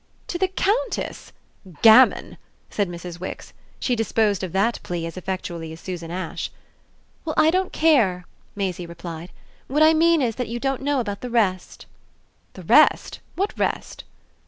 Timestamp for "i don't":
7.37-7.71